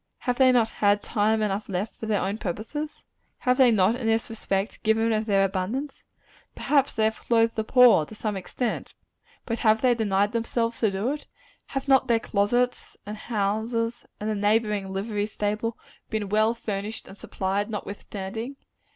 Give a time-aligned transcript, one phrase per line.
[0.21, 3.03] Have they not had time enough left for their own purposes?
[3.41, 6.01] Have they not, in this respect, given of their abundance?
[6.55, 8.95] Perhaps they have clothed the poor, to some extent;
[9.45, 11.27] but have they denied themselves to do it?
[11.67, 15.77] Have not their closets, and houses, and the neighboring livery stable,
[16.09, 18.55] been well furnished and supplied, notwithstanding?